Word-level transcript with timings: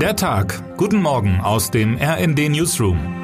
Der 0.00 0.14
Tag. 0.14 0.76
Guten 0.76 1.00
Morgen 1.00 1.40
aus 1.40 1.70
dem 1.70 1.96
RND 1.96 2.50
Newsroom. 2.50 3.16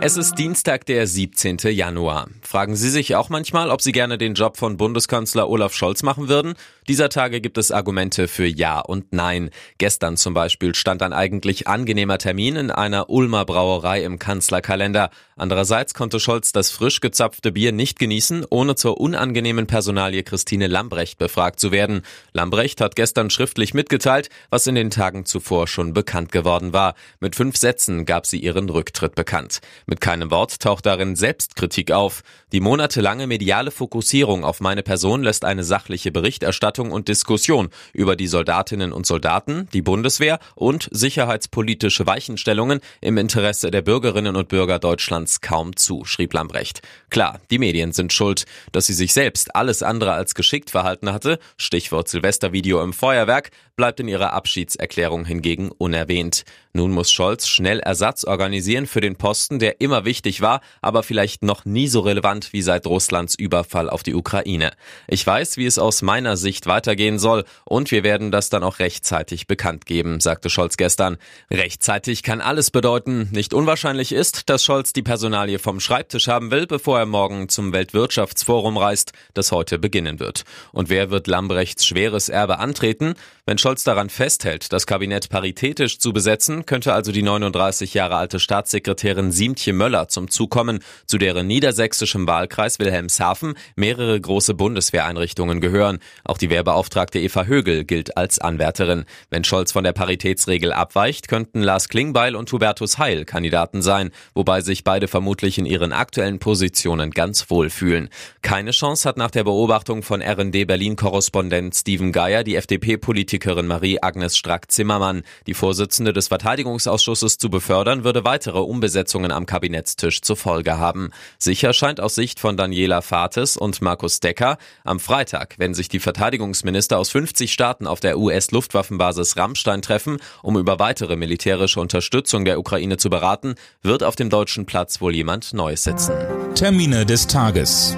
Es 0.00 0.16
ist 0.16 0.36
Dienstag, 0.36 0.86
der 0.86 1.06
17. 1.06 1.58
Januar. 1.58 2.28
Fragen 2.40 2.74
Sie 2.74 2.88
sich 2.88 3.14
auch 3.14 3.28
manchmal, 3.28 3.70
ob 3.70 3.82
Sie 3.82 3.92
gerne 3.92 4.16
den 4.16 4.34
Job 4.34 4.56
von 4.56 4.76
Bundeskanzler 4.76 5.48
Olaf 5.48 5.74
Scholz 5.74 6.02
machen 6.02 6.28
würden? 6.28 6.54
Dieser 6.88 7.08
Tage 7.10 7.40
gibt 7.42 7.58
es 7.58 7.70
Argumente 7.70 8.26
für 8.26 8.46
Ja 8.46 8.80
und 8.80 9.12
Nein. 9.12 9.50
Gestern 9.78 10.16
zum 10.16 10.32
Beispiel 10.32 10.74
stand 10.74 11.02
ein 11.02 11.12
eigentlich 11.12 11.68
angenehmer 11.68 12.18
Termin 12.18 12.56
in 12.56 12.70
einer 12.70 13.10
Ulmer 13.10 13.44
Brauerei 13.44 14.02
im 14.02 14.18
Kanzlerkalender. 14.18 15.10
Andererseits 15.42 15.92
konnte 15.92 16.20
Scholz 16.20 16.52
das 16.52 16.70
frisch 16.70 17.00
gezapfte 17.00 17.50
Bier 17.50 17.72
nicht 17.72 17.98
genießen, 17.98 18.46
ohne 18.48 18.76
zur 18.76 19.00
unangenehmen 19.00 19.66
Personalie 19.66 20.22
Christine 20.22 20.68
Lambrecht 20.68 21.18
befragt 21.18 21.58
zu 21.58 21.72
werden. 21.72 22.02
Lambrecht 22.32 22.80
hat 22.80 22.94
gestern 22.94 23.28
schriftlich 23.28 23.74
mitgeteilt, 23.74 24.28
was 24.50 24.68
in 24.68 24.76
den 24.76 24.90
Tagen 24.90 25.24
zuvor 25.24 25.66
schon 25.66 25.94
bekannt 25.94 26.30
geworden 26.30 26.72
war. 26.72 26.94
Mit 27.18 27.34
fünf 27.34 27.56
Sätzen 27.56 28.06
gab 28.06 28.24
sie 28.24 28.38
ihren 28.38 28.68
Rücktritt 28.68 29.16
bekannt. 29.16 29.62
Mit 29.84 30.00
keinem 30.00 30.30
Wort 30.30 30.60
taucht 30.60 30.86
darin 30.86 31.16
Selbstkritik 31.16 31.90
auf. 31.90 32.22
Die 32.52 32.60
monatelange 32.60 33.26
mediale 33.26 33.72
Fokussierung 33.72 34.44
auf 34.44 34.60
meine 34.60 34.84
Person 34.84 35.24
lässt 35.24 35.44
eine 35.44 35.64
sachliche 35.64 36.12
Berichterstattung 36.12 36.92
und 36.92 37.08
Diskussion 37.08 37.70
über 37.92 38.14
die 38.14 38.28
Soldatinnen 38.28 38.92
und 38.92 39.06
Soldaten, 39.06 39.66
die 39.72 39.82
Bundeswehr 39.82 40.38
und 40.54 40.88
sicherheitspolitische 40.92 42.06
Weichenstellungen 42.06 42.78
im 43.00 43.18
Interesse 43.18 43.72
der 43.72 43.82
Bürgerinnen 43.82 44.36
und 44.36 44.46
Bürger 44.46 44.78
Deutschlands 44.78 45.31
kaum 45.40 45.76
zu, 45.76 46.04
schrieb 46.04 46.34
Lambrecht. 46.34 46.82
Klar, 47.10 47.40
die 47.50 47.58
Medien 47.58 47.92
sind 47.92 48.12
schuld, 48.12 48.44
dass 48.72 48.86
sie 48.86 48.94
sich 48.94 49.12
selbst 49.12 49.54
alles 49.54 49.82
andere 49.82 50.12
als 50.12 50.34
geschickt 50.34 50.70
verhalten 50.70 51.12
hatte, 51.12 51.38
Stichwort 51.56 52.08
Silvestervideo 52.08 52.82
im 52.82 52.92
Feuerwerk, 52.92 53.50
bleibt 53.76 54.00
in 54.00 54.08
ihrer 54.08 54.32
Abschiedserklärung 54.32 55.24
hingegen 55.24 55.70
unerwähnt. 55.70 56.44
Nun 56.74 56.90
muss 56.90 57.10
Scholz 57.10 57.48
schnell 57.48 57.80
Ersatz 57.80 58.24
organisieren 58.24 58.86
für 58.86 59.00
den 59.00 59.16
Posten, 59.16 59.58
der 59.58 59.80
immer 59.80 60.04
wichtig 60.04 60.40
war, 60.40 60.60
aber 60.80 61.02
vielleicht 61.02 61.42
noch 61.42 61.64
nie 61.64 61.86
so 61.86 62.00
relevant 62.00 62.52
wie 62.52 62.62
seit 62.62 62.86
Russlands 62.86 63.34
Überfall 63.34 63.90
auf 63.90 64.02
die 64.02 64.14
Ukraine. 64.14 64.72
Ich 65.06 65.26
weiß, 65.26 65.58
wie 65.58 65.66
es 65.66 65.78
aus 65.78 66.00
meiner 66.00 66.36
Sicht 66.36 66.66
weitergehen 66.66 67.18
soll 67.18 67.44
und 67.64 67.90
wir 67.90 68.04
werden 68.04 68.30
das 68.30 68.48
dann 68.48 68.62
auch 68.62 68.78
rechtzeitig 68.78 69.46
bekannt 69.46 69.84
geben, 69.84 70.20
sagte 70.20 70.48
Scholz 70.48 70.76
gestern. 70.76 71.18
Rechtzeitig 71.50 72.22
kann 72.22 72.40
alles 72.40 72.70
bedeuten. 72.70 73.28
Nicht 73.32 73.52
unwahrscheinlich 73.52 74.12
ist, 74.12 74.48
dass 74.48 74.64
Scholz 74.64 74.92
die 74.94 75.02
Personalie 75.12 75.58
vom 75.58 75.78
Schreibtisch 75.78 76.26
haben 76.26 76.50
will, 76.50 76.66
bevor 76.66 76.98
er 76.98 77.04
morgen 77.04 77.50
zum 77.50 77.74
Weltwirtschaftsforum 77.74 78.78
reist, 78.78 79.12
das 79.34 79.52
heute 79.52 79.78
beginnen 79.78 80.20
wird. 80.20 80.44
Und 80.72 80.88
wer 80.88 81.10
wird 81.10 81.26
Lambrechts 81.26 81.84
schweres 81.84 82.30
Erbe 82.30 82.58
antreten? 82.58 83.12
Wenn 83.44 83.58
Scholz 83.58 83.84
daran 83.84 84.08
festhält, 84.08 84.72
das 84.72 84.86
Kabinett 84.86 85.28
paritätisch 85.28 85.98
zu 85.98 86.14
besetzen, 86.14 86.64
könnte 86.64 86.94
also 86.94 87.12
die 87.12 87.22
39 87.22 87.92
Jahre 87.92 88.14
alte 88.14 88.38
Staatssekretärin 88.38 89.32
Siemtje 89.32 89.74
Möller 89.74 90.08
zum 90.08 90.30
Zug 90.30 90.48
kommen, 90.48 90.78
zu 91.06 91.18
deren 91.18 91.46
niedersächsischem 91.48 92.26
Wahlkreis 92.26 92.78
Wilhelmshaven 92.78 93.54
mehrere 93.76 94.18
große 94.18 94.54
Bundeswehreinrichtungen 94.54 95.60
gehören. 95.60 95.98
Auch 96.24 96.38
die 96.38 96.48
Wehrbeauftragte 96.48 97.18
Eva 97.18 97.44
Högel 97.44 97.84
gilt 97.84 98.16
als 98.16 98.38
Anwärterin. 98.38 99.04
Wenn 99.28 99.44
Scholz 99.44 99.72
von 99.72 99.84
der 99.84 99.92
Paritätsregel 99.92 100.72
abweicht, 100.72 101.28
könnten 101.28 101.60
Lars 101.62 101.88
Klingbeil 101.88 102.36
und 102.36 102.50
Hubertus 102.52 102.98
Heil 102.98 103.24
Kandidaten 103.24 103.82
sein, 103.82 104.12
wobei 104.34 104.60
sich 104.60 104.84
beide 104.84 105.01
vermutlich 105.08 105.58
in 105.58 105.66
ihren 105.66 105.92
aktuellen 105.92 106.38
Positionen 106.38 107.10
ganz 107.10 107.50
wohl 107.50 107.70
fühlen. 107.70 108.08
Keine 108.42 108.70
Chance 108.70 109.08
hat 109.08 109.16
nach 109.16 109.30
der 109.30 109.44
Beobachtung 109.44 110.02
von 110.02 110.22
RND 110.22 110.66
Berlin-Korrespondent 110.66 111.74
Steven 111.74 112.12
Geier 112.12 112.44
die 112.44 112.56
FDP-Politikerin 112.56 113.66
Marie-Agnes 113.66 114.36
Strack-Zimmermann. 114.36 115.22
Die 115.46 115.54
Vorsitzende 115.54 116.12
des 116.12 116.28
Verteidigungsausschusses 116.28 117.38
zu 117.38 117.50
befördern, 117.50 118.04
würde 118.04 118.24
weitere 118.24 118.58
Umbesetzungen 118.58 119.32
am 119.32 119.46
Kabinettstisch 119.46 120.22
zur 120.22 120.36
Folge 120.36 120.78
haben. 120.78 121.10
Sicher 121.38 121.72
scheint 121.72 122.00
aus 122.00 122.14
Sicht 122.14 122.40
von 122.40 122.56
Daniela 122.56 123.02
Fates 123.02 123.56
und 123.56 123.80
Markus 123.82 124.20
Decker, 124.20 124.58
am 124.84 125.00
Freitag, 125.00 125.54
wenn 125.58 125.74
sich 125.74 125.88
die 125.88 126.00
Verteidigungsminister 126.00 126.98
aus 126.98 127.10
50 127.10 127.52
Staaten 127.52 127.86
auf 127.86 128.00
der 128.00 128.18
US-Luftwaffenbasis 128.18 129.36
Rammstein 129.36 129.82
treffen, 129.82 130.18
um 130.42 130.56
über 130.56 130.78
weitere 130.78 131.16
militärische 131.16 131.80
Unterstützung 131.80 132.44
der 132.44 132.58
Ukraine 132.58 132.96
zu 132.96 133.10
beraten, 133.10 133.54
wird 133.82 134.02
auf 134.02 134.16
dem 134.16 134.30
deutschen 134.30 134.66
Platz 134.92 135.00
wohl 135.00 135.14
jemand 135.14 135.54
Neues 135.54 135.84
sitzen. 135.84 136.12
Termine 136.54 137.06
des 137.06 137.26
Tages. 137.26 137.96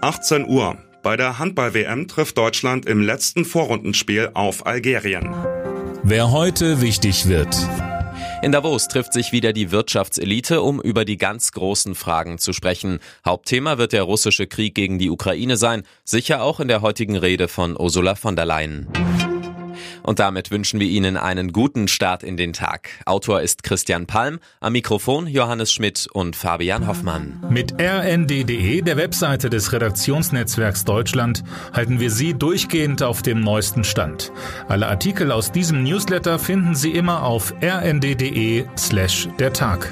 18 0.00 0.48
Uhr. 0.48 0.76
Bei 1.02 1.16
der 1.16 1.38
Handball-WM 1.38 2.08
trifft 2.08 2.38
Deutschland 2.38 2.86
im 2.86 3.00
letzten 3.00 3.44
Vorrundenspiel 3.44 4.30
auf 4.34 4.66
Algerien. 4.66 5.32
Wer 6.02 6.32
heute 6.32 6.80
wichtig 6.80 7.28
wird. 7.28 7.56
In 8.42 8.52
Davos 8.52 8.88
trifft 8.88 9.12
sich 9.12 9.32
wieder 9.32 9.52
die 9.52 9.70
Wirtschaftselite, 9.70 10.60
um 10.60 10.80
über 10.80 11.04
die 11.04 11.18
ganz 11.18 11.52
großen 11.52 11.94
Fragen 11.94 12.38
zu 12.38 12.52
sprechen. 12.52 12.98
Hauptthema 13.24 13.78
wird 13.78 13.92
der 13.92 14.02
russische 14.02 14.46
Krieg 14.46 14.74
gegen 14.74 14.98
die 14.98 15.10
Ukraine 15.10 15.56
sein, 15.56 15.84
sicher 16.04 16.42
auch 16.42 16.58
in 16.58 16.68
der 16.68 16.82
heutigen 16.82 17.16
Rede 17.16 17.48
von 17.48 17.78
Ursula 17.78 18.16
von 18.16 18.34
der 18.34 18.46
Leyen. 18.46 18.88
Und 20.04 20.18
damit 20.20 20.50
wünschen 20.50 20.78
wir 20.78 20.86
Ihnen 20.86 21.16
einen 21.16 21.52
guten 21.52 21.88
Start 21.88 22.22
in 22.22 22.36
den 22.36 22.52
Tag. 22.52 22.90
Autor 23.06 23.40
ist 23.40 23.62
Christian 23.62 24.06
Palm, 24.06 24.38
am 24.60 24.74
Mikrofon 24.74 25.26
Johannes 25.26 25.72
Schmidt 25.72 26.06
und 26.12 26.36
Fabian 26.36 26.86
Hoffmann. 26.86 27.42
Mit 27.48 27.74
rnd.de, 27.80 28.82
der 28.82 28.96
Webseite 28.96 29.50
des 29.50 29.72
Redaktionsnetzwerks 29.72 30.84
Deutschland, 30.84 31.42
halten 31.72 32.00
wir 32.00 32.10
Sie 32.10 32.34
durchgehend 32.34 33.02
auf 33.02 33.22
dem 33.22 33.40
neuesten 33.40 33.82
Stand. 33.82 34.30
Alle 34.68 34.88
Artikel 34.88 35.32
aus 35.32 35.50
diesem 35.50 35.82
Newsletter 35.82 36.38
finden 36.38 36.74
Sie 36.74 36.90
immer 36.90 37.22
auf 37.24 37.54
rnd.de 37.62 38.66
slash 38.76 39.28
der 39.38 39.52
Tag. 39.54 39.90